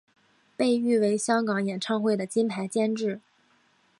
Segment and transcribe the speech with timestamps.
[0.57, 3.21] 被誉为香港演唱会的金牌监制。